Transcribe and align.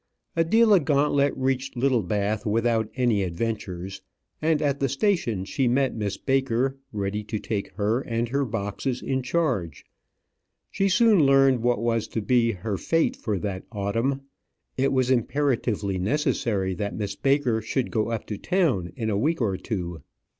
Adela 0.35 0.79
Gauntlet 0.79 1.31
reached 1.37 1.77
Littlebath 1.77 2.43
without 2.43 2.89
any 2.95 3.21
adventures, 3.21 4.01
and 4.41 4.59
at 4.59 4.79
the 4.79 4.89
station 4.89 5.45
she 5.45 5.67
met 5.67 5.93
Miss 5.93 6.17
Baker 6.17 6.75
ready 6.91 7.23
to 7.25 7.37
take 7.37 7.71
her 7.75 8.01
and 8.07 8.27
her 8.29 8.43
boxes 8.43 9.03
in 9.03 9.21
charge. 9.21 9.85
She 10.71 10.89
soon 10.89 11.23
learned 11.27 11.61
what 11.61 11.79
was 11.83 12.07
to 12.07 12.21
be 12.23 12.53
her 12.53 12.77
fate 12.79 13.15
for 13.15 13.37
that 13.41 13.63
autumn. 13.71 14.21
It 14.75 14.91
was 14.91 15.11
imperatively 15.11 15.99
necessary 15.99 16.73
that 16.73 16.95
Miss 16.97 17.15
Baker 17.15 17.61
should 17.61 17.91
go 17.91 18.09
up 18.09 18.25
to 18.25 18.39
town 18.39 18.91
in 18.95 19.11
a 19.11 19.17
week 19.19 19.39
or 19.39 19.55
two. 19.55 20.01